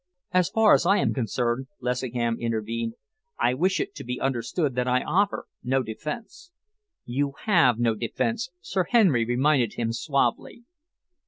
[0.33, 2.95] "So far as I am concerned," Lessingham intervened,
[3.39, 6.49] "I wish it to be understood that I offer no defence."
[7.05, 10.63] "You have no defence," Sir Henry reminded him suavely.